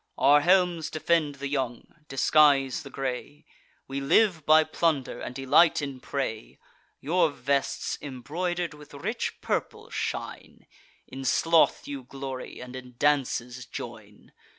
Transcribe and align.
Our 0.17 0.41
helms 0.41 0.89
defend 0.89 1.35
the 1.35 1.47
young, 1.47 1.93
disguise 2.07 2.81
the 2.81 2.89
gray: 2.89 3.45
We 3.87 4.01
live 4.01 4.47
by 4.47 4.63
plunder, 4.63 5.21
and 5.21 5.35
delight 5.35 5.79
in 5.79 5.99
prey. 5.99 6.57
Your 7.01 7.29
vests 7.29 7.97
embroider'd 8.01 8.73
with 8.73 8.95
rich 8.95 9.39
purple 9.41 9.91
shine; 9.91 10.65
In 11.07 11.23
sloth 11.23 11.87
you 11.87 12.01
glory, 12.01 12.59
and 12.59 12.75
in 12.75 12.95
dances 12.97 13.67
join. 13.67 14.31